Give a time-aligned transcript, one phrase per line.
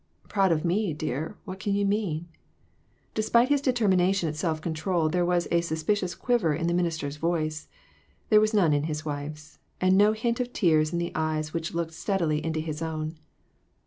[0.27, 2.27] "Proud of me, dear; what can you mean?"
[3.13, 7.67] Despite his determination at self control there was a suspicious quiver in the minister's voice.
[8.29, 11.75] There was none in his wife's; and no hint of tears in the eyes, which
[11.75, 13.19] looked steadily into his own.